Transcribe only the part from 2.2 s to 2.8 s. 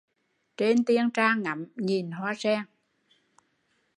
sen